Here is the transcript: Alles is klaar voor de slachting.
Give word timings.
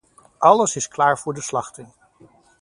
Alles 0.39 0.75
is 0.75 0.87
klaar 0.87 1.19
voor 1.19 1.33
de 1.33 1.41
slachting. 1.41 1.87